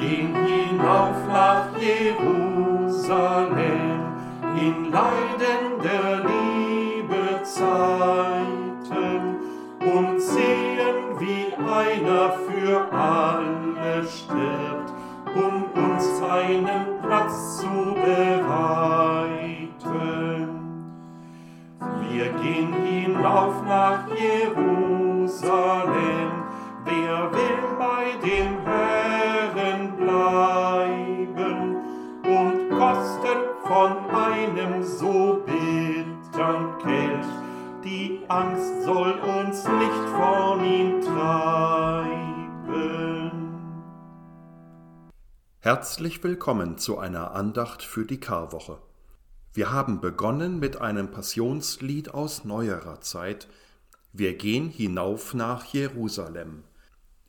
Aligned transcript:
gehen 0.00 0.34
hinauf 0.46 1.26
nach 1.28 1.68
Jerusalem 1.78 2.90
in 4.56 4.90
leidender 4.90 5.19
kosten 33.10 33.38
von 33.66 34.10
einem 34.10 34.84
so 34.84 35.42
bittern 35.44 36.78
Kelch, 36.78 37.26
die 37.84 38.20
Angst 38.28 38.84
soll 38.84 39.12
uns 39.12 39.64
nicht 39.64 40.08
von 40.16 40.64
ihm 40.64 41.00
treiben. 41.00 42.30
Herzlich 45.58 46.22
willkommen 46.22 46.78
zu 46.78 46.98
einer 46.98 47.32
Andacht 47.32 47.82
für 47.82 48.04
die 48.04 48.20
Karwoche. 48.20 48.78
Wir 49.52 49.72
haben 49.72 50.00
begonnen 50.00 50.60
mit 50.60 50.80
einem 50.80 51.10
Passionslied 51.10 52.14
aus 52.14 52.44
neuerer 52.44 53.00
Zeit. 53.00 53.48
Wir 54.12 54.36
gehen 54.36 54.68
hinauf 54.68 55.34
nach 55.34 55.64
Jerusalem. 55.64 56.62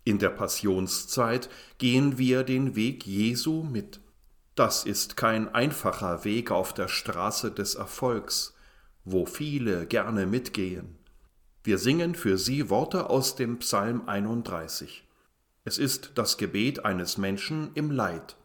In 0.03 0.19
der 0.19 0.29
Passionszeit 0.29 1.49
gehen 1.79 2.19
wir 2.19 2.43
den 2.43 2.75
Weg 2.75 3.07
Jesu 3.07 3.63
mit. 3.63 3.99
Das 4.55 4.83
ist 4.83 5.15
kein 5.15 5.53
einfacher 5.53 6.25
Weg 6.25 6.51
auf 6.51 6.73
der 6.73 6.89
Straße 6.89 7.51
des 7.51 7.75
Erfolgs, 7.75 8.53
wo 9.05 9.25
viele 9.25 9.87
gerne 9.87 10.25
mitgehen. 10.25 10.97
Wir 11.63 11.77
singen 11.77 12.15
für 12.15 12.37
sie 12.37 12.69
Worte 12.69 13.09
aus 13.09 13.35
dem 13.35 13.59
Psalm 13.59 14.07
31. 14.07 15.07
Es 15.63 15.77
ist 15.77 16.11
das 16.15 16.37
Gebet 16.37 16.85
eines 16.85 17.17
Menschen 17.17 17.71
im 17.75 17.91
Leid, 17.91 18.35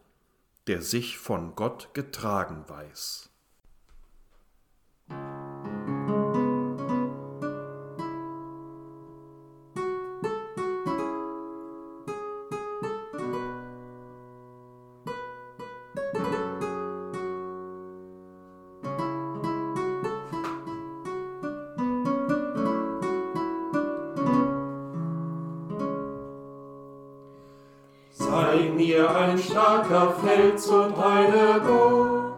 der 0.67 0.81
sich 0.81 1.17
von 1.17 1.55
Gott 1.55 1.93
getragen 1.93 2.63
weiß. 2.67 3.26
Sei 28.47 28.69
mir 28.69 29.13
ein 29.13 29.37
starker 29.37 30.13
Fels 30.23 30.67
und 30.67 30.97
eine 30.97 31.59
Burg, 31.59 32.35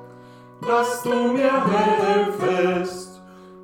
dass 0.67 1.03
du 1.03 1.33
mir 1.33 1.63
helfest. 1.67 3.21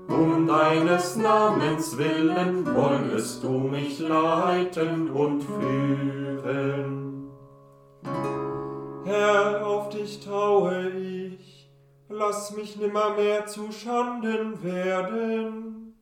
Um 0.08 0.46
deines 0.46 1.16
Namens 1.16 1.98
willen 1.98 2.64
wollest 2.76 3.44
du 3.44 3.50
mich 3.50 3.98
leiten 3.98 5.10
und 5.10 5.42
führen. 5.42 7.32
Herr, 9.06 9.66
auf 9.66 9.90
dich 9.90 10.20
traue 10.20 10.90
ich, 10.90 11.72
lass 12.10 12.56
mich 12.56 12.78
nimmermehr 12.78 13.48
zu 13.48 13.72
Schanden 13.72 14.62
werden. 14.62 15.96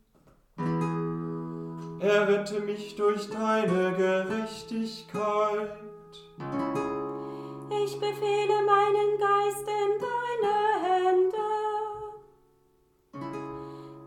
Errette 2.00 2.60
mich 2.60 2.96
durch 2.96 3.30
deine 3.30 3.94
Gerechtigkeit. 3.96 5.83
Ich 6.38 8.00
befehle 8.00 8.62
meinen 8.66 9.18
Geist 9.18 9.66
in 9.68 10.00
deine 10.00 10.54
Hände. 10.82 11.48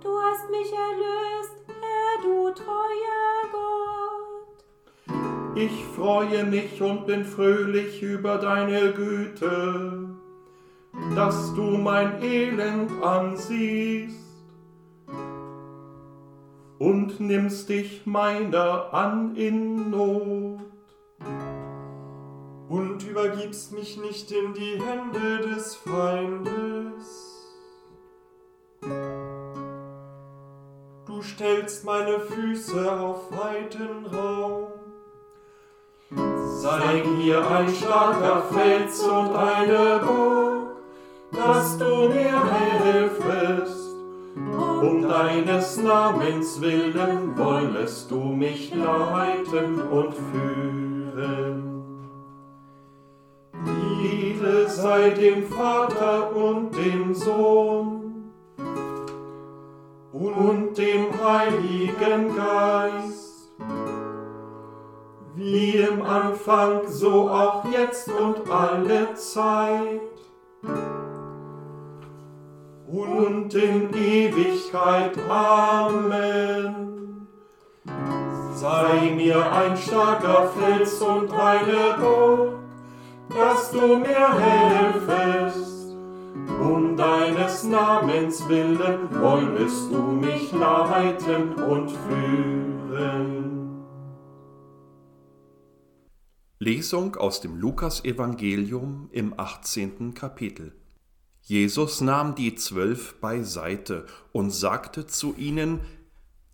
Du 0.01 0.09
hast 0.19 0.49
mich 0.49 0.71
erlöst, 0.73 1.55
Herr, 1.67 2.21
du 2.23 2.51
treuer 2.51 3.33
Gott. 3.51 4.57
Ich 5.55 5.85
freue 5.95 6.43
mich 6.43 6.81
und 6.81 7.05
bin 7.07 7.23
fröhlich 7.23 8.01
über 8.01 8.37
deine 8.37 8.93
Güte, 8.93 10.09
dass 11.15 11.53
du 11.55 11.61
mein 11.61 12.21
Elend 12.21 12.91
ansiehst 13.03 14.17
und 16.79 17.19
nimmst 17.19 17.69
dich 17.69 18.05
meiner 18.05 18.93
an 18.93 19.35
in 19.35 19.89
Not. 19.89 20.76
Und 22.69 23.03
übergibst 23.03 23.71
mich 23.71 23.97
nicht 23.97 24.31
in 24.31 24.53
die 24.53 24.81
Hände 24.81 25.47
des 25.47 25.75
Feindes. 25.75 27.27
Du 31.05 31.21
stellst 31.21 31.85
meine 31.85 32.19
Füße 32.19 32.91
auf 32.99 33.31
weiten 33.31 34.05
Raum. 34.05 34.67
Sei 36.61 37.03
mir 37.03 37.49
ein 37.49 37.69
starker 37.69 38.43
Fels 38.51 39.01
und 39.03 39.35
eine 39.35 39.99
Burg, 39.99 40.77
dass 41.31 41.77
du 41.77 42.09
mir 42.09 42.43
helfest. 42.83 43.95
Um 44.35 45.07
deines 45.07 45.77
Namens 45.77 46.59
willen 46.61 47.37
wollest 47.37 48.11
du 48.11 48.19
mich 48.19 48.73
leiten 48.75 49.81
und 49.81 50.13
führen. 50.13 51.56
Sei 54.77 55.09
dem 55.09 55.43
Vater 55.43 56.35
und 56.35 56.69
dem 56.77 57.15
Sohn 57.15 58.31
und 60.13 60.77
dem 60.77 61.07
Heiligen 61.23 62.35
Geist, 62.35 63.49
wie 65.33 65.77
im 65.77 66.03
Anfang, 66.03 66.81
so 66.87 67.27
auch 67.27 67.65
jetzt 67.71 68.07
und 68.07 68.47
alle 68.51 69.15
Zeit 69.15 70.01
und 72.87 73.53
in 73.55 73.89
Ewigkeit. 73.95 75.17
Amen. 75.27 77.25
Sei 78.53 79.11
mir 79.15 79.51
ein 79.51 79.75
starker 79.75 80.49
Fels 80.49 81.01
und 81.01 81.31
eine 81.33 81.95
Burg, 81.99 82.66
dass 83.29 83.71
du 83.71 83.97
mir 83.97 84.39
helfest. 84.39 85.95
Um 86.59 86.95
deines 86.97 87.63
Namens 87.63 88.47
willen 88.47 89.09
wollest 89.21 89.91
du 89.91 90.01
mich 90.01 90.51
leiten 90.51 91.53
und 91.53 91.91
führen. 91.91 93.47
Lesung 96.59 97.15
aus 97.15 97.39
dem 97.39 97.55
Lukasevangelium 97.55 99.09
im 99.11 99.33
18. 99.37 100.13
Kapitel. 100.13 100.73
Jesus 101.41 102.01
nahm 102.01 102.35
die 102.35 102.55
Zwölf 102.55 103.21
beiseite 103.21 104.05
und 104.33 104.51
sagte 104.51 105.05
zu 105.07 105.35
ihnen, 105.35 105.81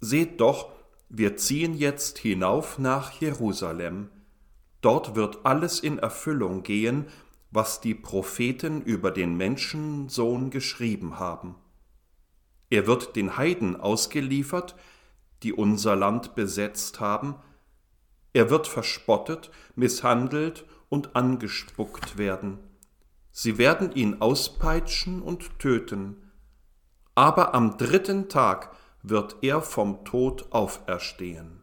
Seht 0.02 0.42
doch, 0.42 0.72
wir 1.10 1.38
ziehen 1.38 1.74
jetzt 1.74 2.18
hinauf 2.18 2.78
nach 2.78 3.14
Jerusalem. 3.14 4.10
Dort 4.83 5.15
wird 5.15 5.45
alles 5.45 5.80
in 5.80 5.97
Erfüllung 5.97 6.62
gehen, 6.62 7.07
was 7.50 7.81
die 7.81 7.95
Propheten 7.95 8.81
über 8.81 9.09
den 9.09 9.35
Menschensohn 9.35 10.51
geschrieben 10.51 11.18
haben. 11.18 11.56
Er 12.69 12.85
wird 12.85 13.15
den 13.15 13.38
Heiden 13.38 13.80
ausgeliefert, 13.80 14.75
die 15.41 15.53
unser 15.53 15.95
Land 15.95 16.35
besetzt 16.35 17.00
haben, 17.00 17.35
er 18.33 18.50
wird 18.50 18.68
verspottet, 18.68 19.51
misshandelt 19.75 20.65
und 20.89 21.15
angespuckt 21.15 22.18
werden. 22.18 22.59
Sie 23.31 23.57
werden 23.57 23.91
ihn 23.94 24.21
auspeitschen 24.21 25.21
und 25.21 25.59
töten. 25.59 26.31
Aber 27.15 27.53
am 27.53 27.77
dritten 27.77 28.27
Tag 28.27 28.75
wird 29.03 29.38
er 29.41 29.62
vom 29.62 30.03
Tod 30.03 30.51
auferstehen. 30.51 31.62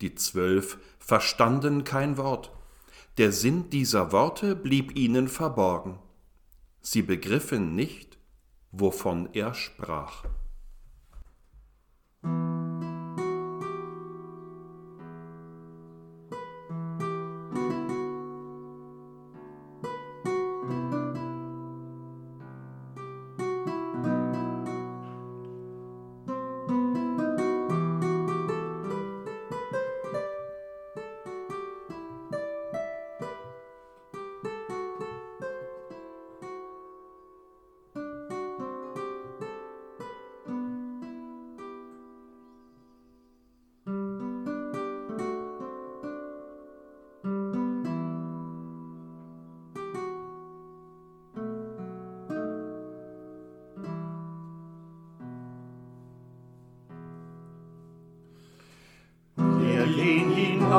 Die 0.00 0.14
Zwölf 0.14 0.78
verstanden 1.08 1.84
kein 1.84 2.18
Wort. 2.18 2.52
Der 3.16 3.32
Sinn 3.32 3.70
dieser 3.70 4.12
Worte 4.12 4.54
blieb 4.54 4.94
ihnen 4.94 5.28
verborgen. 5.28 5.98
Sie 6.82 7.00
begriffen 7.00 7.74
nicht, 7.74 8.18
wovon 8.72 9.30
er 9.32 9.54
sprach. 9.54 10.26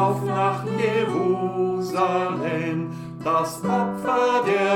Hinauf 0.10 0.26
nach 0.26 0.66
Jerusalem, 0.78 2.90
das 3.24 3.64
Opfer 3.64 4.44
der 4.46 4.69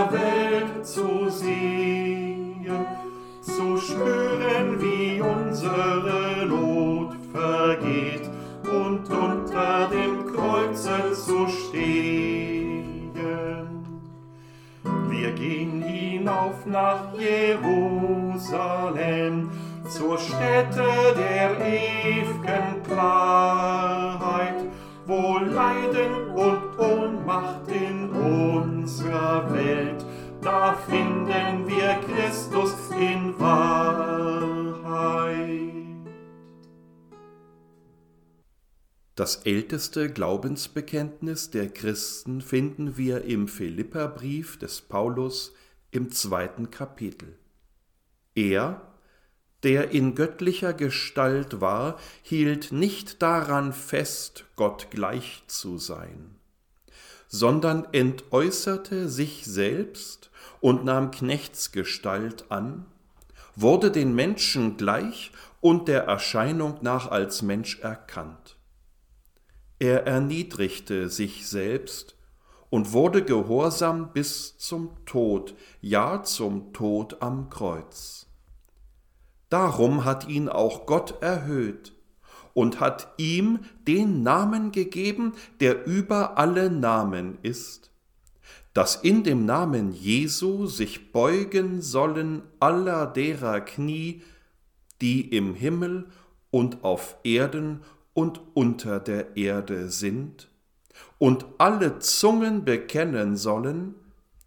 Wahrheit. 33.39 34.13
Das 39.15 39.37
älteste 39.45 40.11
Glaubensbekenntnis 40.11 41.51
der 41.51 41.69
Christen 41.69 42.41
finden 42.41 42.97
wir 42.97 43.23
im 43.25 43.47
Philipperbrief 43.47 44.57
des 44.57 44.81
Paulus 44.81 45.53
im 45.91 46.11
zweiten 46.11 46.71
Kapitel. 46.71 47.37
Er, 48.33 48.81
der 49.61 49.91
in 49.91 50.15
göttlicher 50.15 50.73
Gestalt 50.73 51.61
war, 51.61 51.99
hielt 52.23 52.71
nicht 52.71 53.21
daran 53.21 53.71
fest, 53.71 54.45
Gott 54.55 54.87
gleich 54.89 55.43
zu 55.47 55.77
sein, 55.77 56.35
sondern 57.27 57.85
entäußerte 57.93 59.07
sich 59.07 59.45
selbst 59.45 60.31
und 60.59 60.85
nahm 60.85 61.11
Knechtsgestalt 61.11 62.51
an, 62.51 62.87
wurde 63.55 63.91
den 63.91 64.13
Menschen 64.15 64.77
gleich 64.77 65.31
und 65.61 65.87
der 65.87 66.03
Erscheinung 66.03 66.79
nach 66.81 67.09
als 67.09 67.41
Mensch 67.41 67.79
erkannt. 67.79 68.57
Er 69.79 70.05
erniedrigte 70.07 71.09
sich 71.09 71.47
selbst 71.47 72.17
und 72.69 72.91
wurde 72.91 73.23
gehorsam 73.23 74.13
bis 74.13 74.57
zum 74.57 75.05
Tod, 75.05 75.55
ja 75.81 76.23
zum 76.23 76.73
Tod 76.73 77.21
am 77.21 77.49
Kreuz. 77.49 78.27
Darum 79.49 80.05
hat 80.05 80.27
ihn 80.27 80.49
auch 80.49 80.87
Gott 80.87 81.21
erhöht 81.21 81.93
und 82.53 82.79
hat 82.79 83.13
ihm 83.17 83.59
den 83.87 84.23
Namen 84.23 84.71
gegeben, 84.71 85.33
der 85.59 85.85
über 85.85 86.37
alle 86.37 86.71
Namen 86.71 87.37
ist, 87.43 87.92
dass 88.73 88.95
in 88.95 89.23
dem 89.23 89.45
Namen 89.45 89.93
Jesu 89.93 90.65
sich 90.65 91.11
beugen 91.11 91.81
sollen 91.81 92.41
aller 92.59 93.05
derer 93.05 93.61
Knie, 93.61 94.23
die 95.01 95.35
im 95.35 95.53
Himmel 95.53 96.07
und 96.49 96.83
auf 96.83 97.17
Erden 97.23 97.81
und 98.13 98.41
unter 98.53 98.99
der 98.99 99.37
Erde 99.37 99.89
sind, 99.89 100.49
und 101.17 101.45
alle 101.57 101.99
Zungen 101.99 102.65
bekennen 102.65 103.37
sollen, 103.37 103.95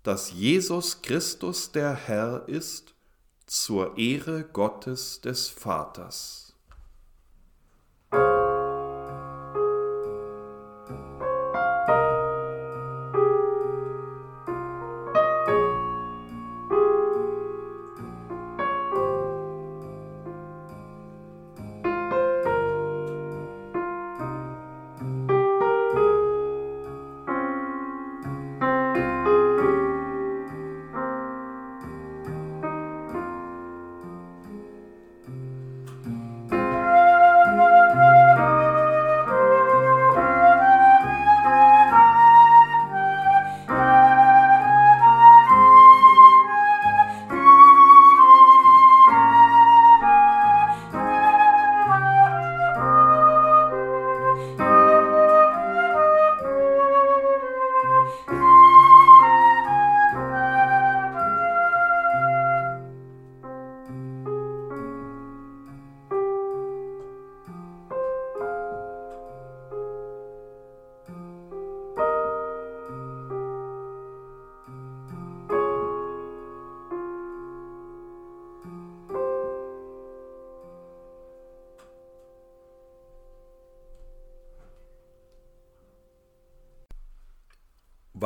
dass 0.03 0.33
Jesus 0.33 1.03
Christus 1.03 1.73
der 1.73 1.95
Herr 1.95 2.49
ist, 2.49 2.95
zur 3.47 3.97
Ehre 3.97 4.45
Gottes 4.45 5.21
des 5.21 5.49
Vaters. 5.49 6.46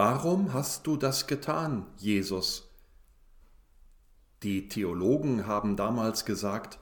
Warum 0.03 0.55
hast 0.55 0.87
du 0.87 0.97
das 0.97 1.27
getan, 1.27 1.85
Jesus? 1.99 2.71
Die 4.43 4.67
Theologen 4.67 5.47
haben 5.47 5.77
damals 5.77 6.25
gesagt, 6.25 6.79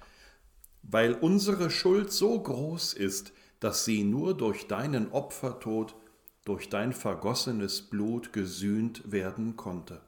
weil 0.84 1.14
unsere 1.14 1.68
Schuld 1.68 2.12
so 2.12 2.40
groß 2.40 2.94
ist, 2.94 3.32
dass 3.58 3.84
sie 3.84 4.04
nur 4.04 4.36
durch 4.36 4.68
deinen 4.68 5.10
Opfertod, 5.10 5.96
durch 6.44 6.68
dein 6.68 6.92
vergossenes 6.92 7.82
Blut 7.82 8.32
gesühnt 8.32 9.10
werden 9.10 9.56
konnte. 9.56 10.00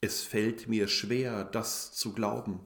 Es 0.00 0.22
fällt 0.22 0.68
mir 0.68 0.88
schwer, 0.88 1.44
das 1.44 1.92
zu 1.92 2.14
glauben. 2.14 2.60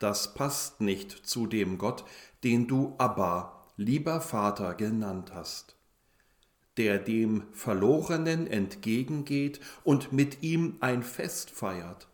Das 0.00 0.34
passt 0.34 0.80
nicht 0.80 1.12
zu 1.12 1.46
dem 1.46 1.78
Gott, 1.78 2.04
den 2.42 2.66
du 2.66 2.96
Abba, 2.98 3.70
lieber 3.76 4.20
Vater, 4.20 4.74
genannt 4.74 5.32
hast 5.32 5.73
der 6.76 6.98
dem 6.98 7.44
Verlorenen 7.52 8.46
entgegengeht 8.46 9.60
und 9.84 10.12
mit 10.12 10.42
ihm 10.42 10.76
ein 10.80 11.02
Fest 11.02 11.50
feiert. 11.50 12.08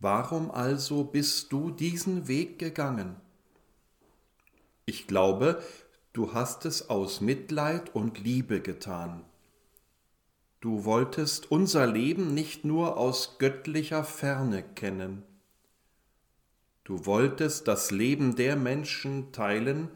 Warum 0.00 0.50
also 0.50 1.04
bist 1.04 1.52
du 1.52 1.70
diesen 1.70 2.26
Weg 2.26 2.58
gegangen? 2.58 3.16
Ich 4.86 5.06
glaube, 5.06 5.62
du 6.12 6.34
hast 6.34 6.64
es 6.64 6.88
aus 6.88 7.20
Mitleid 7.20 7.94
und 7.94 8.18
Liebe 8.18 8.60
getan. 8.60 9.24
Du 10.60 10.84
wolltest 10.84 11.50
unser 11.50 11.86
Leben 11.86 12.34
nicht 12.34 12.64
nur 12.64 12.96
aus 12.96 13.36
göttlicher 13.38 14.04
Ferne 14.04 14.62
kennen. 14.62 15.22
Du 16.84 17.06
wolltest 17.06 17.68
das 17.68 17.90
Leben 17.90 18.36
der 18.36 18.56
Menschen 18.56 19.32
teilen, 19.32 19.88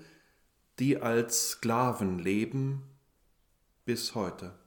die 0.79 0.99
als 0.99 1.50
Sklaven 1.50 2.19
leben 2.19 2.83
bis 3.85 4.14
heute. 4.14 4.59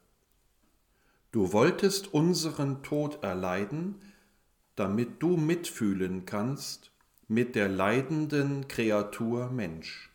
Du 1.31 1.51
wolltest 1.51 2.13
unseren 2.13 2.83
Tod 2.83 3.23
erleiden, 3.23 3.95
damit 4.75 5.21
du 5.21 5.37
mitfühlen 5.37 6.25
kannst 6.25 6.91
mit 7.27 7.55
der 7.55 7.67
leidenden 7.67 8.67
Kreatur 8.67 9.49
Mensch. 9.49 10.11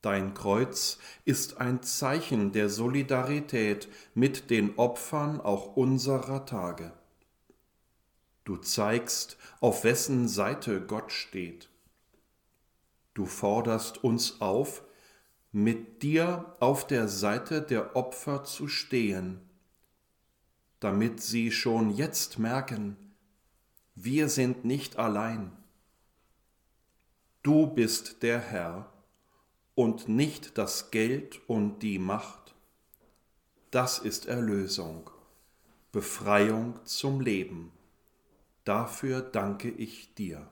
Dein 0.00 0.32
Kreuz 0.32 0.98
ist 1.24 1.58
ein 1.58 1.82
Zeichen 1.82 2.52
der 2.52 2.70
Solidarität 2.70 3.88
mit 4.14 4.48
den 4.48 4.78
Opfern 4.78 5.40
auch 5.40 5.76
unserer 5.76 6.46
Tage. 6.46 6.92
Du 8.44 8.56
zeigst, 8.56 9.36
auf 9.60 9.82
wessen 9.82 10.28
Seite 10.28 10.80
Gott 10.80 11.12
steht. 11.12 11.68
Du 13.12 13.26
forderst 13.26 14.02
uns 14.04 14.40
auf, 14.40 14.84
mit 15.58 16.02
dir 16.04 16.54
auf 16.60 16.86
der 16.86 17.08
Seite 17.08 17.62
der 17.62 17.96
Opfer 17.96 18.44
zu 18.44 18.68
stehen, 18.68 19.40
damit 20.78 21.20
sie 21.20 21.50
schon 21.50 21.90
jetzt 21.90 22.38
merken, 22.38 22.96
wir 23.96 24.28
sind 24.28 24.64
nicht 24.64 24.98
allein. 24.98 25.50
Du 27.42 27.66
bist 27.66 28.22
der 28.22 28.38
Herr 28.38 28.92
und 29.74 30.08
nicht 30.08 30.56
das 30.58 30.92
Geld 30.92 31.40
und 31.48 31.80
die 31.80 31.98
Macht. 31.98 32.54
Das 33.72 33.98
ist 33.98 34.26
Erlösung, 34.26 35.10
Befreiung 35.90 36.78
zum 36.84 37.20
Leben. 37.20 37.72
Dafür 38.62 39.22
danke 39.22 39.70
ich 39.70 40.14
dir. 40.14 40.48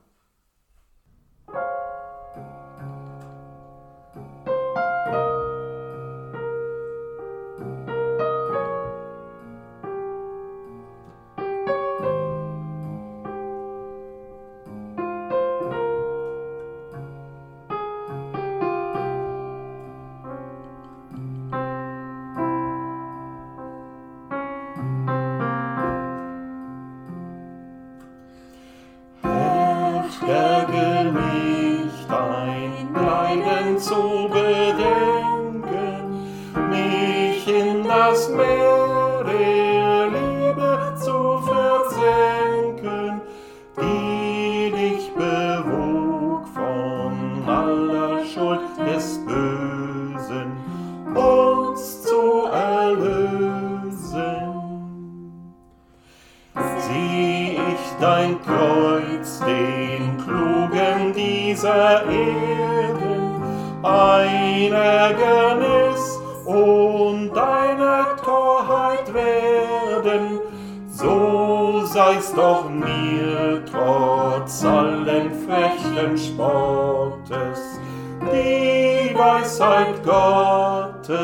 Trotz 74.37 74.65
allen 74.65 75.31
frechen 75.47 76.19
Spottes, 76.19 77.81
die 78.21 79.15
Weisheit 79.15 80.03
Gottes. 80.05 81.17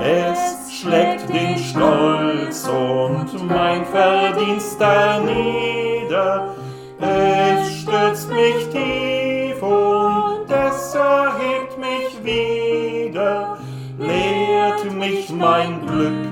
Es 0.00 0.72
schlägt 0.72 1.28
den 1.28 1.58
Stolz 1.58 2.68
und 2.68 3.48
mein 3.48 3.84
Verdienst 3.86 4.80
nieder. 5.24 6.54
Es 7.00 7.80
stürzt 7.80 8.30
mich 8.30 8.68
tief 8.70 9.62
und 9.62 10.50
es 10.50 10.94
erhebt 10.94 11.78
mich 11.78 12.24
wieder. 12.24 13.58
Lehrt 13.98 14.92
mich 14.94 15.30
mein 15.30 15.86
Glück, 15.86 16.27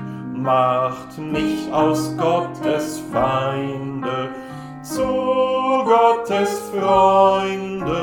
macht 0.47 1.17
mich 1.17 1.69
aus 1.73 2.15
Gottes 2.15 3.01
Feinde 3.11 4.33
zu 4.81 5.03
Gottes 5.03 6.49
Freunde. 6.71 7.97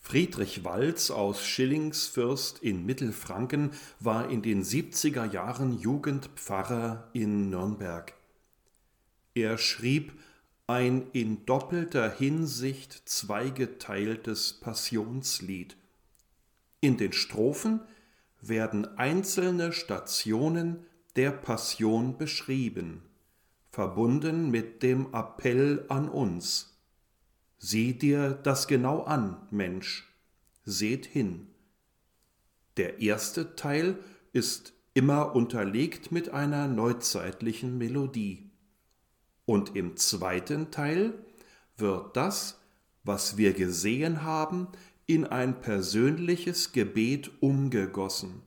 Friedrich 0.00 0.62
Walz 0.62 1.10
aus 1.10 1.46
Schillingsfürst 1.46 2.58
in 2.58 2.84
Mittelfranken 2.84 3.70
war 4.00 4.28
in 4.28 4.42
den 4.42 4.62
70er 4.62 5.32
Jahren 5.32 5.78
Jugendpfarrer 5.78 7.08
in 7.14 7.48
Nürnberg. 7.48 8.12
Er 9.34 9.56
schrieb 9.56 10.12
ein 10.72 11.10
in 11.12 11.44
doppelter 11.44 12.10
Hinsicht 12.10 13.02
zweigeteiltes 13.04 14.54
Passionslied. 14.54 15.76
In 16.80 16.96
den 16.96 17.12
Strophen 17.12 17.80
werden 18.40 18.96
einzelne 18.96 19.74
Stationen 19.74 20.86
der 21.14 21.30
Passion 21.30 22.16
beschrieben, 22.16 23.02
verbunden 23.70 24.50
mit 24.50 24.82
dem 24.82 25.12
Appell 25.12 25.84
an 25.90 26.08
uns. 26.08 26.78
Sieh 27.58 27.92
dir 27.92 28.30
das 28.30 28.66
genau 28.66 29.02
an, 29.02 29.46
Mensch, 29.50 30.10
seht 30.64 31.04
hin. 31.04 31.48
Der 32.78 33.00
erste 33.02 33.56
Teil 33.56 33.98
ist 34.32 34.72
immer 34.94 35.36
unterlegt 35.36 36.12
mit 36.12 36.30
einer 36.30 36.66
neuzeitlichen 36.66 37.76
Melodie. 37.76 38.51
Und 39.44 39.74
im 39.76 39.96
zweiten 39.96 40.70
Teil 40.70 41.14
wird 41.76 42.16
das, 42.16 42.60
was 43.04 43.36
wir 43.36 43.52
gesehen 43.52 44.22
haben, 44.22 44.68
in 45.06 45.26
ein 45.26 45.60
persönliches 45.60 46.72
Gebet 46.72 47.30
umgegossen. 47.40 48.42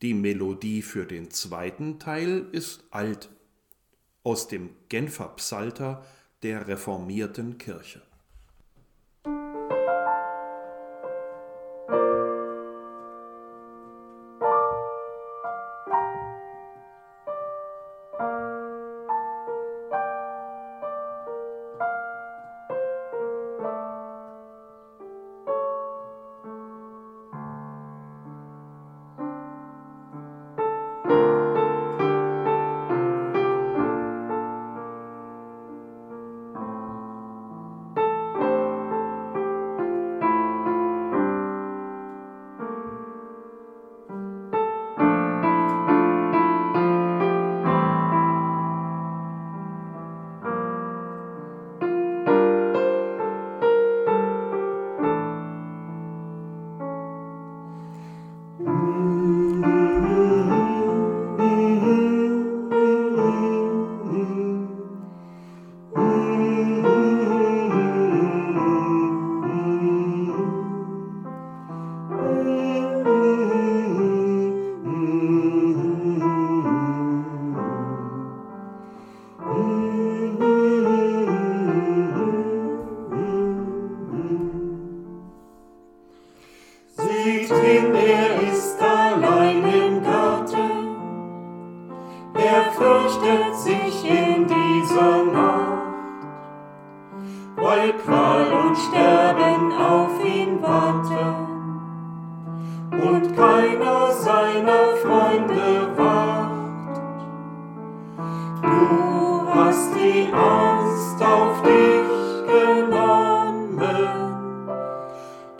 Die 0.00 0.14
Melodie 0.14 0.82
für 0.82 1.06
den 1.06 1.30
zweiten 1.30 1.98
Teil 1.98 2.46
ist 2.52 2.84
alt, 2.90 3.28
aus 4.24 4.48
dem 4.48 4.70
Genfer 4.88 5.28
Psalter 5.36 6.04
der 6.42 6.66
reformierten 6.66 7.58
Kirche. 7.58 8.02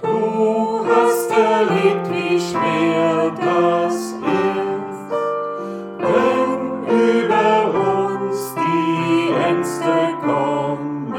Du 0.02 0.84
hast 0.86 1.30
erlebt, 1.30 2.10
wie 2.10 2.40
schwer 2.40 3.30
das 3.30 3.94
ist, 3.94 5.10
wenn 5.98 6.62
über 6.86 7.50
uns 8.28 8.54
die 8.54 9.32
Ängste 9.32 10.18
kommen. 10.20 11.14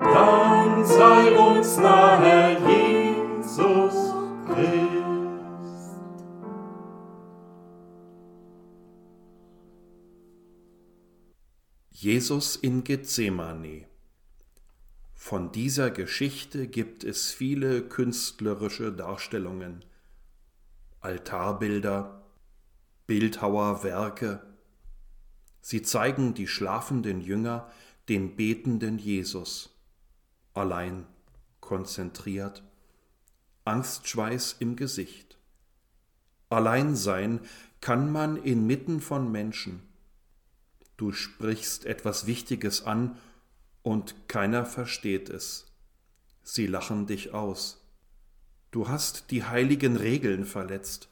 Dann 0.00 0.84
sei 0.84 1.32
uns 1.38 1.78
nahe, 1.78 2.56
Jesus 2.68 4.14
Christ. 4.46 4.78
Jesus 11.90 12.56
in 12.56 12.84
Gethsemane 12.84 13.86
von 15.28 15.52
dieser 15.52 15.90
Geschichte 15.90 16.68
gibt 16.68 17.04
es 17.04 17.30
viele 17.30 17.82
künstlerische 17.86 18.90
Darstellungen, 18.90 19.84
Altarbilder, 21.00 22.24
Bildhauerwerke. 23.06 24.40
Sie 25.60 25.82
zeigen 25.82 26.32
die 26.32 26.46
schlafenden 26.46 27.20
Jünger, 27.20 27.70
den 28.08 28.36
betenden 28.36 28.98
Jesus, 28.98 29.78
allein, 30.54 31.06
konzentriert, 31.60 32.62
Angstschweiß 33.66 34.56
im 34.60 34.76
Gesicht. 34.76 35.36
Allein 36.48 36.96
sein 36.96 37.40
kann 37.82 38.10
man 38.10 38.38
inmitten 38.38 39.02
von 39.02 39.30
Menschen. 39.30 39.82
Du 40.96 41.12
sprichst 41.12 41.84
etwas 41.84 42.26
Wichtiges 42.26 42.84
an 42.84 43.18
und 43.82 44.28
keiner 44.28 44.66
versteht 44.66 45.28
es. 45.28 45.66
Sie 46.42 46.66
lachen 46.66 47.06
dich 47.06 47.34
aus. 47.34 47.84
Du 48.70 48.88
hast 48.88 49.30
die 49.30 49.44
heiligen 49.44 49.96
Regeln 49.96 50.44
verletzt. 50.44 51.08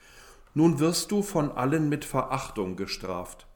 Nun 0.55 0.79
wirst 0.79 1.11
du 1.11 1.23
von 1.23 1.51
allen 1.53 1.89
mit 1.89 2.05
Verachtung 2.05 2.77
gestraft. 2.77 3.47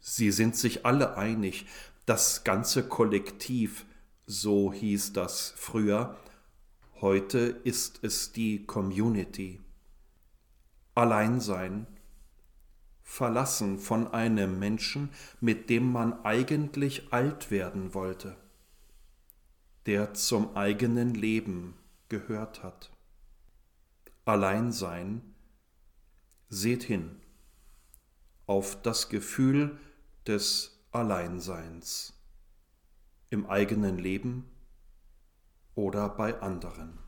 Sie 0.00 0.30
sind 0.30 0.56
sich 0.56 0.86
alle 0.86 1.16
einig, 1.16 1.66
das 2.06 2.44
ganze 2.44 2.88
Kollektiv, 2.88 3.86
so 4.26 4.72
hieß 4.72 5.12
das 5.12 5.52
früher, 5.56 6.16
heute 7.00 7.38
ist 7.64 8.00
es 8.02 8.32
die 8.32 8.64
Community. 8.64 9.60
Alleinsein, 10.94 11.86
verlassen 13.10 13.80
von 13.80 14.14
einem 14.14 14.60
Menschen, 14.60 15.10
mit 15.40 15.68
dem 15.68 15.90
man 15.90 16.24
eigentlich 16.24 17.12
alt 17.12 17.50
werden 17.50 17.92
wollte, 17.92 18.36
der 19.86 20.14
zum 20.14 20.56
eigenen 20.56 21.14
Leben 21.14 21.74
gehört 22.08 22.62
hat. 22.62 22.92
Alleinsein, 24.24 25.22
seht 26.48 26.84
hin 26.84 27.20
auf 28.46 28.80
das 28.80 29.08
Gefühl 29.08 29.76
des 30.28 30.80
Alleinseins 30.92 32.14
im 33.28 33.44
eigenen 33.46 33.98
Leben 33.98 34.48
oder 35.74 36.08
bei 36.08 36.40
anderen. 36.40 36.99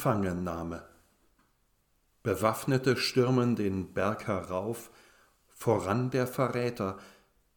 Gefangennahme. 0.00 0.82
Bewaffnete 2.22 2.96
stürmen 2.96 3.54
den 3.54 3.92
Berg 3.92 4.26
herauf, 4.28 4.90
voran 5.46 6.10
der 6.10 6.26
Verräter, 6.26 6.96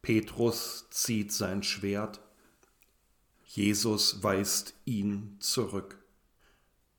Petrus 0.02 0.86
zieht 0.90 1.32
sein 1.32 1.62
Schwert, 1.62 2.20
Jesus 3.46 4.22
weist 4.22 4.74
ihn 4.84 5.38
zurück. 5.40 6.04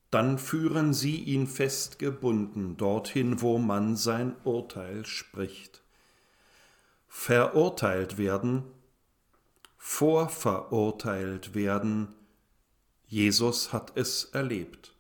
Dann 0.10 0.40
führen 0.40 0.96
sie 0.96 1.18
ihn 1.18 1.46
festgebunden 1.46 2.76
dorthin, 2.76 3.40
wo 3.40 3.60
man 3.60 3.96
sein 3.96 4.36
Urteil 4.46 5.06
spricht. 5.06 5.84
Verurteilt 7.08 8.18
werden, 8.18 8.64
vorverurteilt 9.78 11.54
werden, 11.54 12.16
Jesus 13.06 13.74
hat 13.74 13.96
es 13.96 14.24
erlebt. 14.24 14.95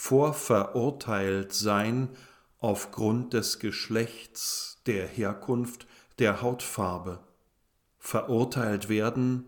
Vorverurteilt 0.00 1.52
sein 1.52 2.08
aufgrund 2.60 3.34
des 3.34 3.58
Geschlechts, 3.58 4.80
der 4.86 5.08
Herkunft, 5.08 5.88
der 6.20 6.40
Hautfarbe. 6.40 7.18
Verurteilt 7.98 8.88
werden 8.88 9.44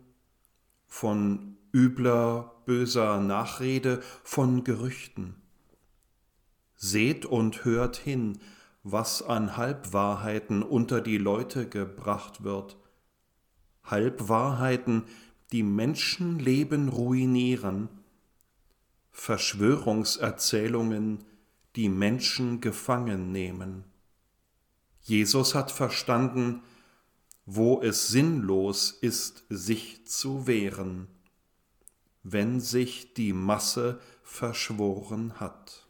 von 0.88 1.56
übler, 1.72 2.52
böser 2.66 3.20
Nachrede, 3.20 4.00
von 4.24 4.64
Gerüchten. 4.64 5.36
Seht 6.74 7.24
und 7.26 7.64
hört 7.64 7.96
hin, 7.96 8.40
was 8.82 9.22
an 9.22 9.56
Halbwahrheiten 9.56 10.64
unter 10.64 11.00
die 11.00 11.18
Leute 11.18 11.68
gebracht 11.68 12.42
wird. 12.42 12.76
Halbwahrheiten, 13.84 15.04
die 15.52 15.62
Menschenleben 15.62 16.88
ruinieren, 16.88 17.88
Verschwörungserzählungen, 19.12 21.24
die 21.76 21.88
Menschen 21.88 22.60
gefangen 22.60 23.32
nehmen. 23.32 23.84
Jesus 25.02 25.54
hat 25.54 25.70
verstanden, 25.70 26.62
wo 27.46 27.80
es 27.82 28.08
sinnlos 28.08 28.90
ist, 28.90 29.44
sich 29.48 30.06
zu 30.06 30.46
wehren, 30.46 31.08
wenn 32.22 32.60
sich 32.60 33.14
die 33.14 33.32
Masse 33.32 33.98
verschworen 34.22 35.40
hat. 35.40 35.86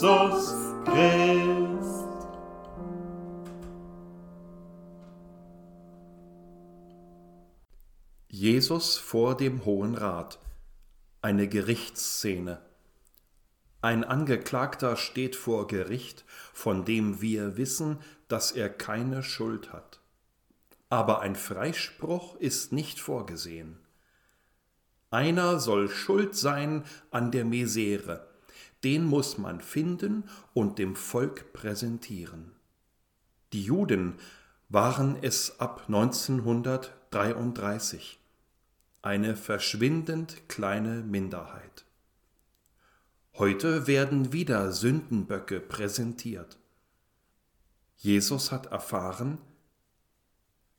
Jesus 0.00 0.54
Christ. 0.84 2.06
Jesus 8.28 8.96
vor 8.96 9.36
dem 9.36 9.64
Hohen 9.64 9.96
Rat. 9.96 10.38
Eine 11.20 11.48
Gerichtsszene. 11.48 12.62
Ein 13.80 14.04
Angeklagter 14.04 14.96
steht 14.96 15.34
vor 15.34 15.66
Gericht, 15.66 16.24
von 16.52 16.84
dem 16.84 17.20
wir 17.20 17.56
wissen, 17.56 17.98
dass 18.28 18.52
er 18.52 18.68
keine 18.68 19.24
Schuld 19.24 19.72
hat. 19.72 19.98
Aber 20.90 21.22
ein 21.22 21.34
Freispruch 21.34 22.36
ist 22.36 22.70
nicht 22.72 23.00
vorgesehen. 23.00 23.80
Einer 25.10 25.58
soll 25.58 25.88
schuld 25.88 26.36
sein 26.36 26.84
an 27.10 27.32
der 27.32 27.44
Misere, 27.44 28.27
den 28.84 29.04
muss 29.04 29.38
man 29.38 29.60
finden 29.60 30.24
und 30.54 30.78
dem 30.78 30.94
Volk 30.96 31.52
präsentieren. 31.52 32.52
Die 33.52 33.62
Juden 33.62 34.14
waren 34.68 35.16
es 35.22 35.60
ab 35.60 35.84
1933, 35.86 38.18
eine 39.02 39.36
verschwindend 39.36 40.48
kleine 40.48 41.02
Minderheit. 41.02 41.84
Heute 43.34 43.86
werden 43.86 44.32
wieder 44.32 44.72
Sündenböcke 44.72 45.60
präsentiert. 45.60 46.58
Jesus 47.96 48.50
hat 48.52 48.66
erfahren, 48.66 49.38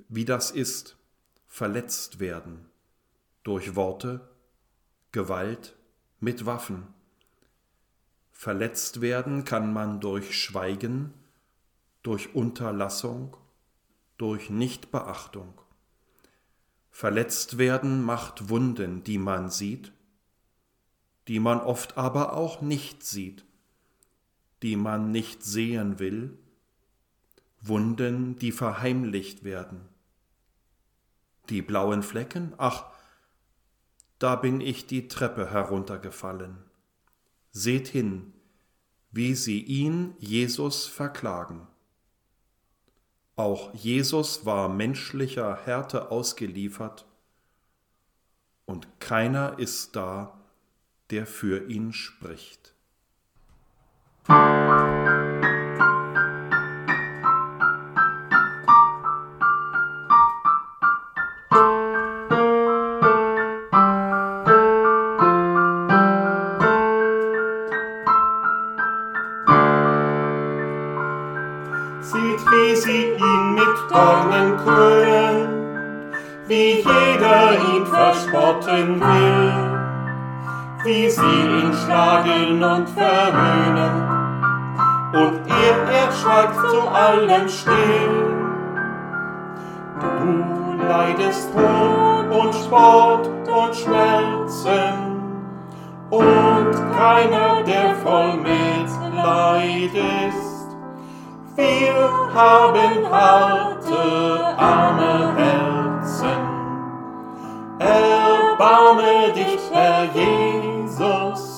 wie 0.09 0.25
das 0.25 0.51
ist, 0.51 0.97
verletzt 1.47 2.19
werden 2.19 2.69
durch 3.43 3.75
Worte, 3.75 4.29
Gewalt, 5.12 5.75
mit 6.19 6.45
Waffen. 6.45 6.88
Verletzt 8.41 9.02
werden 9.02 9.43
kann 9.43 9.73
man 9.73 9.99
durch 9.99 10.41
Schweigen, 10.41 11.13
durch 12.04 12.34
Unterlassung, 12.36 13.36
durch 14.17 14.49
Nichtbeachtung. 14.49 15.60
Verletzt 16.89 17.58
werden 17.58 18.02
macht 18.02 18.47
Wunden, 18.47 19.04
die 19.04 19.17
man 19.17 19.49
sieht, 19.49 19.91
die 21.28 21.41
man 21.41 21.60
oft 21.60 21.97
aber 21.97 22.32
auch 22.32 22.62
nicht 22.62 23.04
sieht, 23.04 23.43
die 24.63 24.78
man 24.78 25.12
nicht 25.12 25.43
sehen 25.43 25.99
will, 25.99 26.39
Wunden, 27.60 28.38
die 28.38 28.54
verheimlicht 28.54 29.43
werden. 29.43 29.82
Die 31.49 31.62
blauen 31.62 32.04
Flecken, 32.04 32.54
ach, 32.58 32.86
da 34.17 34.38
bin 34.38 34.62
ich 34.62 34.88
die 34.88 35.10
Treppe 35.10 35.52
heruntergefallen. 35.52 36.68
Seht 37.51 37.88
hin, 37.88 38.33
wie 39.12 39.35
sie 39.35 39.62
ihn, 39.62 40.15
Jesus, 40.19 40.85
verklagen. 40.88 41.67
Auch 43.35 43.73
Jesus 43.73 44.45
war 44.45 44.69
menschlicher 44.69 45.65
Härte 45.65 46.12
ausgeliefert, 46.12 47.05
und 48.65 48.99
keiner 48.99 49.57
ist 49.57 49.95
da, 49.95 50.39
der 51.09 51.25
für 51.25 51.67
ihn 51.69 51.91
spricht. 51.91 52.75
Schlagen 82.29 82.63
und 82.63 82.89
verhöhnen, 82.89 84.09
und 85.13 85.41
er, 85.47 85.77
er 85.91 86.11
schweigt 86.11 86.55
zu 86.69 86.81
allem 86.87 87.49
still. 87.49 88.35
Du 89.99 90.87
leidest 90.87 91.49
Hohn 91.55 92.31
und 92.31 92.53
Spott 92.53 93.27
und 93.27 93.75
Schmerzen, 93.75 94.93
und 96.09 96.71
keiner, 96.97 97.63
der 97.63 97.95
voll 97.95 98.37
Mitleid 98.37 99.93
ist. 99.93 100.67
Wir 101.55 102.09
haben 102.33 103.11
harte, 103.11 104.57
arme 104.57 105.33
Herzen. 105.35 106.39
Erbarme 107.79 109.33
dich, 109.33 109.59
Herr 109.71 110.05
Jesus 110.13 111.48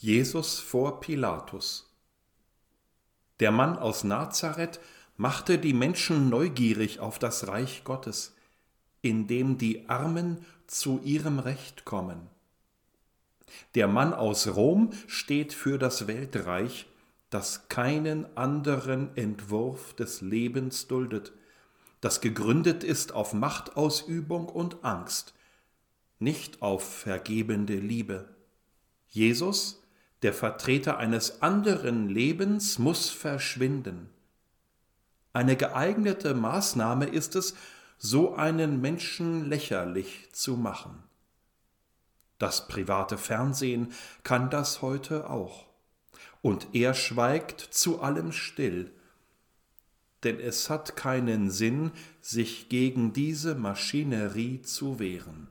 Jesus 0.00 0.60
vor 0.60 1.00
Pilatus. 1.00 1.92
Der 3.40 3.50
Mann 3.50 3.76
aus 3.76 4.04
Nazareth 4.04 4.78
machte 5.16 5.58
die 5.58 5.72
Menschen 5.72 6.28
neugierig 6.28 7.00
auf 7.00 7.18
das 7.18 7.48
Reich 7.48 7.82
Gottes, 7.82 8.36
in 9.02 9.26
dem 9.26 9.58
die 9.58 9.88
Armen 9.88 10.46
zu 10.68 11.00
ihrem 11.02 11.40
Recht 11.40 11.84
kommen. 11.84 12.28
Der 13.74 13.88
Mann 13.88 14.14
aus 14.14 14.46
Rom 14.46 14.92
steht 15.08 15.52
für 15.52 15.78
das 15.78 16.06
Weltreich, 16.06 16.86
das 17.28 17.68
keinen 17.68 18.24
anderen 18.36 19.16
Entwurf 19.16 19.94
des 19.94 20.20
Lebens 20.20 20.86
duldet, 20.86 21.32
das 22.00 22.20
gegründet 22.20 22.84
ist 22.84 23.10
auf 23.10 23.32
Machtausübung 23.32 24.48
und 24.48 24.84
Angst, 24.84 25.34
nicht 26.20 26.62
auf 26.62 26.88
vergebende 26.88 27.74
Liebe. 27.74 28.28
Jesus, 29.08 29.82
der 30.22 30.32
Vertreter 30.32 30.98
eines 30.98 31.42
anderen 31.42 32.08
Lebens, 32.08 32.78
muss 32.78 33.08
verschwinden. 33.08 34.10
Eine 35.32 35.56
geeignete 35.56 36.34
Maßnahme 36.34 37.06
ist 37.06 37.36
es, 37.36 37.54
so 37.98 38.34
einen 38.34 38.80
Menschen 38.80 39.48
lächerlich 39.48 40.28
zu 40.32 40.56
machen. 40.56 41.02
Das 42.38 42.68
private 42.68 43.18
Fernsehen 43.18 43.92
kann 44.22 44.50
das 44.50 44.82
heute 44.82 45.28
auch. 45.28 45.66
Und 46.40 46.68
er 46.72 46.94
schweigt 46.94 47.60
zu 47.60 48.00
allem 48.00 48.32
still, 48.32 48.92
denn 50.24 50.40
es 50.40 50.70
hat 50.70 50.96
keinen 50.96 51.50
Sinn, 51.50 51.92
sich 52.20 52.68
gegen 52.68 53.12
diese 53.12 53.54
Maschinerie 53.54 54.62
zu 54.62 54.98
wehren. 54.98 55.48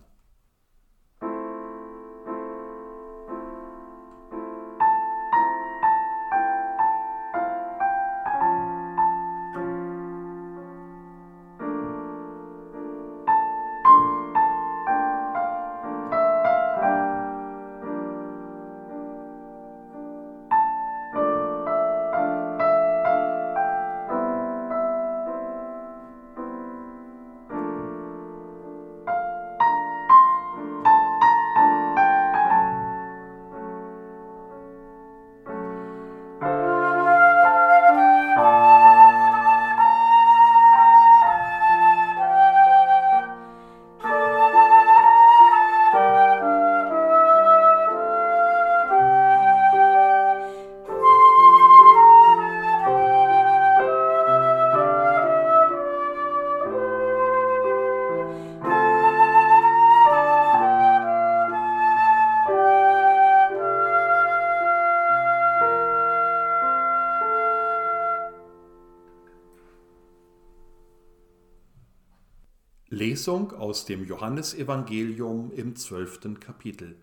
Lesung 73.18 73.52
aus 73.54 73.86
dem 73.86 74.06
Johannesevangelium 74.06 75.52
im 75.52 75.76
zwölften 75.76 76.40
Kapitel. 76.40 76.96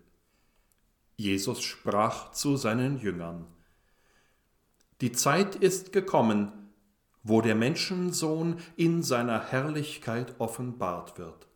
Jesus 1.17 1.61
sprach 1.61 2.31
zu 2.31 2.55
seinen 2.55 2.97
Jüngern. 2.97 3.45
Die 5.01 5.11
Zeit 5.11 5.55
ist 5.55 5.91
gekommen, 5.91 6.53
wo 7.21 7.41
der 7.41 7.55
Menschensohn 7.55 8.61
in 8.77 9.03
seiner 9.03 9.43
Herrlichkeit 9.51 10.35
offenbart 10.39 11.17
wird. 11.17 11.47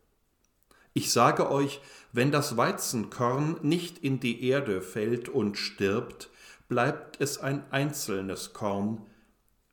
Ich 0.91 1.13
sage 1.13 1.49
euch, 1.49 1.79
wenn 2.11 2.33
das 2.33 2.57
Weizenkorn 2.57 3.55
nicht 3.61 3.99
in 3.99 4.19
die 4.19 4.43
Erde 4.43 4.81
fällt 4.81 5.29
und 5.29 5.57
stirbt, 5.57 6.29
bleibt 6.67 7.21
es 7.21 7.37
ein 7.37 7.63
einzelnes 7.71 8.51
Korn, 8.51 9.05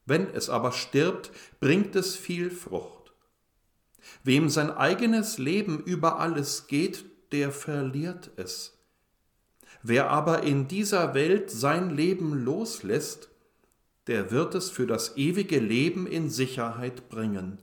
wenn 0.04 0.32
es 0.32 0.48
aber 0.48 0.70
stirbt, 0.70 1.32
bringt 1.58 1.96
es 1.96 2.14
viel 2.14 2.52
Frucht. 2.52 2.95
Wem 4.24 4.48
sein 4.48 4.70
eigenes 4.70 5.38
Leben 5.38 5.80
über 5.80 6.18
alles 6.18 6.66
geht, 6.66 7.04
der 7.32 7.52
verliert 7.52 8.30
es. 8.36 8.76
Wer 9.82 10.10
aber 10.10 10.42
in 10.42 10.68
dieser 10.68 11.14
Welt 11.14 11.50
sein 11.50 11.90
Leben 11.90 12.44
loslässt, 12.44 13.28
der 14.06 14.30
wird 14.30 14.54
es 14.54 14.70
für 14.70 14.86
das 14.86 15.16
ewige 15.16 15.58
Leben 15.58 16.06
in 16.06 16.30
Sicherheit 16.30 17.08
bringen. 17.08 17.58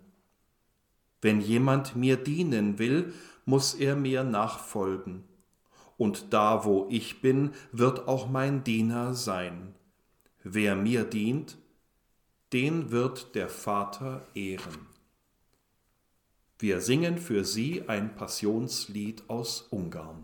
Wenn 1.21 1.39
jemand 1.39 1.95
mir 1.95 2.17
dienen 2.17 2.79
will, 2.79 3.13
muss 3.45 3.73
er 3.73 3.95
mir 3.95 4.23
nachfolgen. 4.23 5.23
Und 5.97 6.33
da, 6.33 6.65
wo 6.65 6.87
ich 6.89 7.21
bin, 7.21 7.51
wird 7.71 8.07
auch 8.07 8.29
mein 8.29 8.63
Diener 8.63 9.13
sein. 9.13 9.73
Wer 10.43 10.75
mir 10.75 11.05
dient, 11.05 11.57
den 12.51 12.91
wird 12.91 13.35
der 13.35 13.47
Vater 13.49 14.25
ehren. 14.35 14.92
Wir 16.59 16.81
singen 16.81 17.17
für 17.17 17.43
Sie 17.43 17.87
ein 17.87 18.15
Passionslied 18.15 19.23
aus 19.27 19.67
Ungarn. 19.69 20.23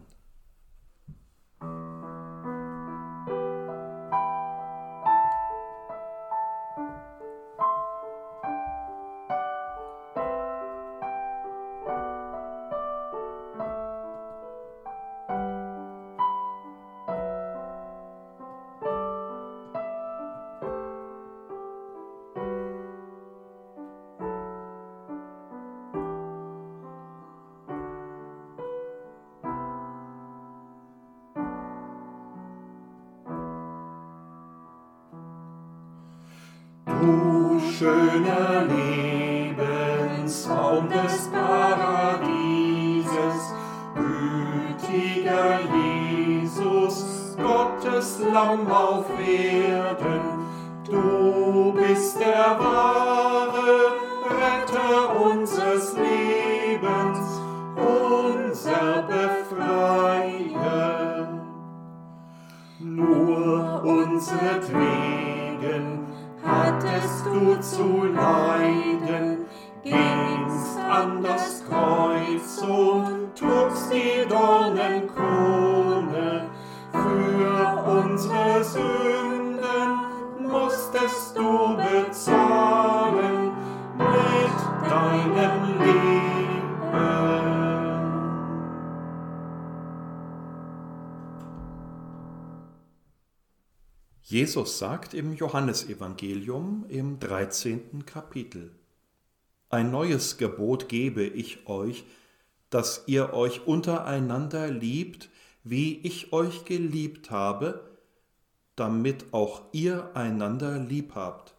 Lamm 48.32 48.72
auf 48.72 49.06
Erden, 49.20 50.22
du 50.86 51.74
bist 51.74 52.20
der 52.20 52.60
wahre 52.60 53.96
Retter 54.30 55.20
unseres 55.20 55.98
Lebens, 55.98 57.42
unser 57.76 59.02
Befreier. 59.08 61.28
Nur 62.80 63.84
unseretwegen 63.84 66.06
hattest 66.46 67.26
du 67.26 67.60
zu 67.62 68.04
leiden, 68.14 69.48
gingst 69.84 70.78
an 70.88 71.24
das 71.24 71.64
Kreuz 71.68 72.62
und 72.62 73.36
trugst 73.36 73.92
die 73.92 74.24
Dornenkrone. 74.28 74.59
Sünden 78.72 80.48
musstest 80.48 81.36
du 81.36 81.76
bezahlen 81.76 83.52
mit 83.98 84.88
deinem 84.88 85.80
Leben. 85.80 86.10
Jesus 94.22 94.78
sagt 94.78 95.16
im 95.16 95.34
Johannesevangelium 95.34 96.86
im 96.90 97.20
13. 97.20 98.06
Kapitel, 98.06 98.76
Ein 99.70 99.90
neues 99.90 100.38
Gebot 100.38 100.88
gebe 100.88 101.24
ich 101.24 101.68
euch, 101.68 102.04
dass 102.70 103.06
ihr 103.08 103.34
euch 103.34 103.66
untereinander 103.66 104.70
liebt, 104.70 105.30
wie 105.64 105.98
ich 106.04 106.32
euch 106.32 106.66
geliebt 106.66 107.32
habe, 107.32 107.89
damit 108.80 109.34
auch 109.34 109.64
ihr 109.72 110.16
einander 110.16 110.80
lieb 110.80 111.14
habt. 111.16 111.56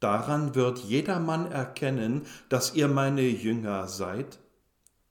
Daran 0.00 0.54
wird 0.54 0.80
jedermann 0.80 1.50
erkennen, 1.50 2.26
dass 2.48 2.74
ihr 2.74 2.88
meine 2.88 3.22
Jünger 3.22 3.88
seid, 3.88 4.38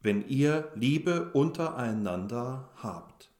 wenn 0.02 0.28
ihr 0.28 0.70
Liebe 0.76 1.32
untereinander 1.34 2.70
habt. 2.76 3.32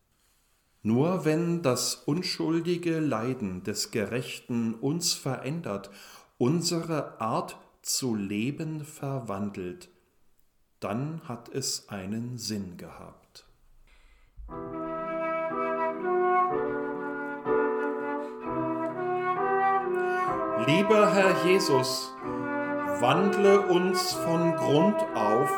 Nur 0.82 1.26
wenn 1.26 1.62
das 1.62 1.96
unschuldige 1.96 3.00
Leiden 3.00 3.64
des 3.64 3.92
Gerechten 3.92 4.74
uns 4.74 5.14
verändert, 5.14 5.92
unsere 6.38 7.22
Art 7.22 7.58
zu 7.82 8.16
leben 8.16 8.84
verwandelt, 8.84 9.90
dann 10.80 11.22
hat 11.26 11.50
es 11.50 11.88
einen 11.90 12.38
Sinn 12.38 12.78
gehabt. 12.78 13.46
Lieber 20.66 21.12
Herr 21.14 21.44
Jesus, 21.44 22.16
wandle 23.02 23.62
uns 23.62 24.14
von 24.14 24.56
Grund 24.56 24.96
auf, 25.14 25.52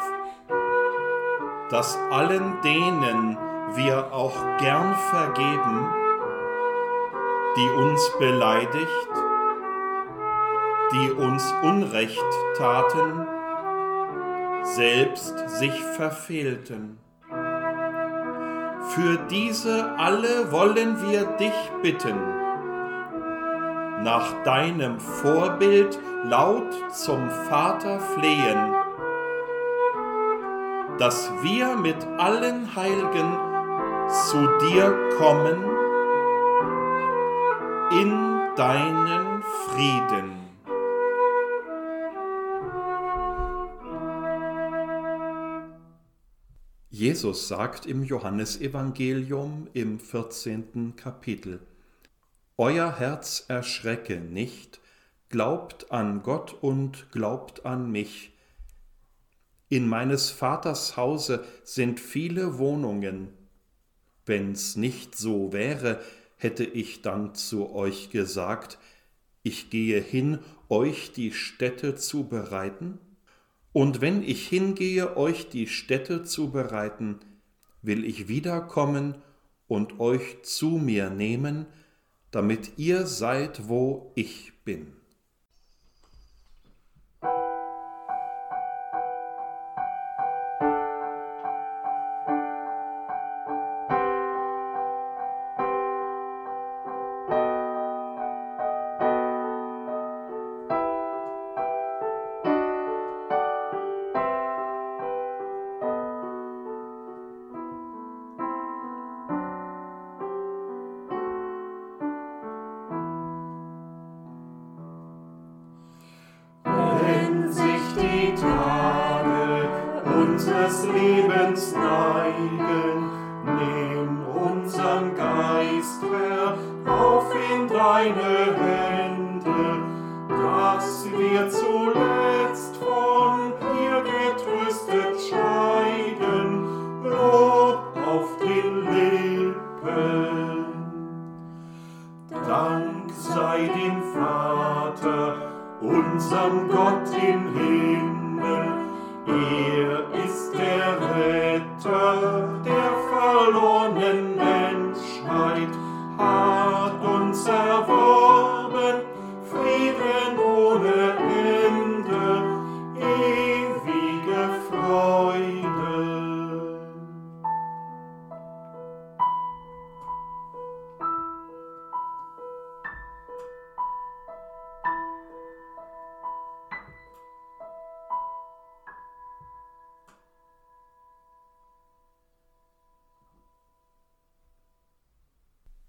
dass 1.69 1.99
allen 2.09 2.59
denen, 2.63 3.37
wir 3.75 4.11
auch 4.13 4.35
gern 4.57 4.95
vergeben, 5.11 5.87
die 7.57 7.69
uns 7.69 8.11
beleidigt, 8.17 9.09
die 10.93 11.11
uns 11.11 11.53
Unrecht 11.61 12.23
taten, 12.57 13.27
selbst 14.63 15.49
sich 15.49 15.83
verfehlten. 15.97 16.97
Für 18.89 19.17
diese 19.29 19.93
alle 19.97 20.51
wollen 20.51 21.01
wir 21.07 21.25
dich 21.37 21.71
bitten, 21.83 22.44
nach 24.05 24.43
deinem 24.43 24.99
Vorbild 24.99 25.97
laut 26.23 26.93
zum 26.93 27.27
Vater 27.49 27.99
flehen, 27.99 28.71
dass 30.99 31.31
wir 31.41 31.75
mit 31.75 31.97
allen 32.19 32.75
Heiligen 32.75 33.35
zu 34.29 34.47
dir 34.69 34.95
kommen 35.17 35.63
in 37.99 38.55
deinen 38.55 39.41
Frieden. 39.41 40.35
Jesus 46.91 47.47
sagt 47.47 47.87
im 47.87 48.03
Johannesevangelium 48.03 49.67
im 49.73 49.99
14. 49.99 50.93
Kapitel, 50.95 51.59
Euer 52.57 52.99
Herz 52.99 53.45
erschrecke 53.47 54.19
nicht, 54.19 54.79
glaubt 55.29 55.91
an 55.91 56.23
Gott 56.23 56.53
und 56.53 57.11
glaubt 57.11 57.65
an 57.65 57.91
mich. 57.91 58.31
In 59.69 59.87
meines 59.87 60.29
Vaters 60.29 60.95
Hause 60.95 61.43
sind 61.63 61.99
viele 61.99 62.57
Wohnungen, 62.57 63.33
Wenn's 64.25 64.75
nicht 64.75 65.15
so 65.15 65.53
wäre, 65.53 65.99
hätte 66.37 66.63
ich 66.63 67.01
dann 67.01 67.35
zu 67.35 67.73
euch 67.73 68.09
gesagt, 68.09 68.79
ich 69.43 69.69
gehe 69.69 70.01
hin, 70.01 70.39
euch 70.67 71.11
die 71.11 71.31
Stätte 71.31 71.95
zu 71.95 72.27
bereiten? 72.27 72.97
Und 73.71 74.01
wenn 74.01 74.23
ich 74.23 74.47
hingehe, 74.47 75.15
euch 75.15 75.49
die 75.49 75.67
Stätte 75.67 76.23
zu 76.23 76.51
bereiten, 76.51 77.19
will 77.83 78.03
ich 78.03 78.27
wiederkommen 78.27 79.15
und 79.67 79.99
euch 79.99 80.41
zu 80.41 80.69
mir 80.71 81.11
nehmen, 81.11 81.67
damit 82.36 82.74
ihr 82.76 83.08
seid, 83.08 83.69
wo 83.69 84.12
ich 84.13 84.52
bin. 84.65 84.94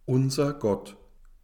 Unser 0.08 0.52
Gott, 0.52 0.96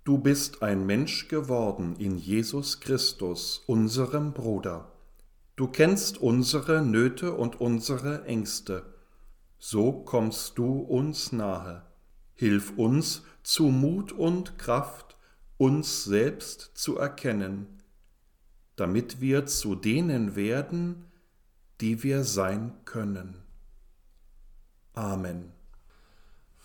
du 0.05 0.19
bist 0.19 0.63
ein 0.63 0.87
Mensch 0.87 1.27
geworden 1.27 1.97
in 1.97 2.17
Jesus 2.17 2.79
Christus, 2.79 3.61
unserem 3.67 4.35
Bruder. 4.35 4.93
Du 5.57 5.67
kennst 5.67 6.19
unsere 6.19 6.81
Nöte 6.81 7.33
und 7.33 7.61
unsere 7.61 8.25
Ängste. 8.25 8.85
So 9.59 9.91
kommst 9.93 10.59
du 10.59 10.79
uns 10.79 11.33
nahe. 11.33 11.83
Hilf 12.35 12.79
uns 12.79 13.25
zu 13.43 13.65
Mut 13.65 14.13
und 14.13 14.61
Kraft, 14.61 15.17
uns 15.57 16.05
selbst 16.05 16.71
zu 16.75 16.99
erkennen, 16.99 17.67
damit 18.77 19.21
wir 19.21 19.47
zu 19.47 19.75
denen 19.75 20.37
werden, 20.37 21.07
die 21.81 22.05
wir 22.05 22.23
sein 22.23 22.73
können. 22.85 23.43
Amen. 24.93 25.51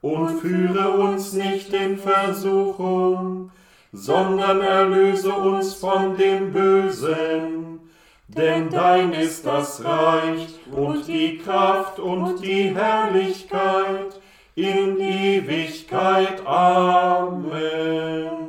Und 0.00 0.40
führe 0.40 0.90
uns 0.90 1.34
nicht 1.34 1.72
in 1.72 1.98
Versuchung, 1.98 3.50
sondern 3.92 4.60
erlöse 4.60 5.32
uns 5.32 5.74
von 5.74 6.16
dem 6.16 6.52
Bösen. 6.52 7.80
Denn 8.28 8.70
dein 8.70 9.12
ist 9.12 9.44
das 9.44 9.84
Reich 9.84 10.48
und 10.70 11.06
die 11.08 11.38
Kraft 11.38 11.98
und 11.98 12.42
die 12.42 12.74
Herrlichkeit 12.74 14.20
in 14.54 14.98
Ewigkeit. 15.00 16.46
Amen. 16.46 18.40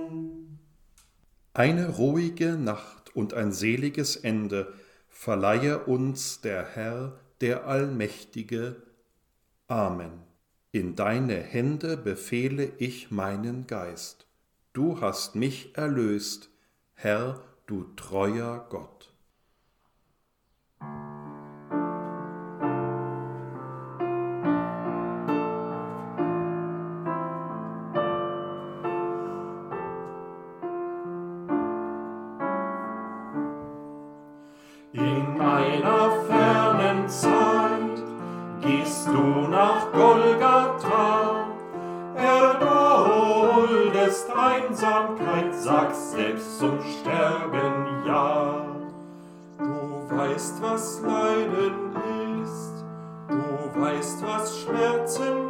Eine 1.53 1.89
ruhige 1.89 2.51
Nacht 2.57 3.15
und 3.15 3.33
ein 3.33 3.51
seliges 3.51 4.15
Ende 4.15 4.73
verleihe 5.09 5.79
uns 5.79 6.41
der 6.41 6.65
Herr, 6.75 7.19
der 7.41 7.65
Allmächtige. 7.65 8.75
Amen. 9.67 10.30
In 10.73 10.95
deine 10.95 11.35
Hände 11.35 11.97
befehle 11.97 12.71
ich 12.77 13.11
meinen 13.11 13.67
Geist. 13.67 14.25
Du 14.71 15.01
hast 15.01 15.35
mich 15.35 15.75
erlöst, 15.75 16.49
Herr, 16.93 17.43
du 17.67 17.83
treuer 17.97 18.67
Gott. 18.69 19.00
Weißt, 53.81 54.21
was 54.21 54.59
Schmerzen 54.59 55.40